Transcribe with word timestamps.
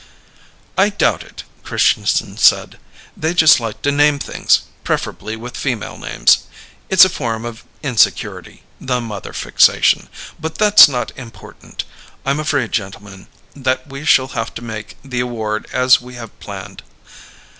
"I 0.79 0.89
doubt 0.89 1.21
it," 1.21 1.43
Christianson 1.61 2.35
said. 2.37 2.79
"They 3.15 3.35
just 3.35 3.59
like 3.59 3.83
to 3.83 3.91
name 3.91 4.17
things 4.17 4.61
preferably 4.83 5.35
with 5.35 5.55
female 5.55 5.95
names. 5.95 6.39
It's 6.89 7.05
a 7.05 7.07
form 7.07 7.45
of 7.45 7.63
insecurity, 7.83 8.63
the 8.79 8.99
mother 8.99 9.31
fixation. 9.31 10.09
But 10.39 10.55
that's 10.57 10.87
not 10.87 11.11
important. 11.15 11.83
I'm 12.25 12.39
afraid, 12.39 12.71
gentlemen, 12.71 13.27
that 13.55 13.89
we 13.91 14.03
shall 14.03 14.29
have 14.29 14.55
to 14.55 14.63
make 14.63 14.97
the 15.05 15.19
award 15.19 15.67
as 15.71 16.01
we 16.01 16.15
have 16.15 16.39
planned. 16.39 16.81